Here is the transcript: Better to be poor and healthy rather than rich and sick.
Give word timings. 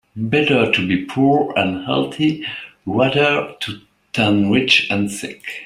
Better 0.15 0.71
to 0.71 0.87
be 0.87 1.05
poor 1.05 1.53
and 1.55 1.85
healthy 1.85 2.43
rather 2.87 3.53
than 4.15 4.49
rich 4.49 4.87
and 4.89 5.11
sick. 5.11 5.43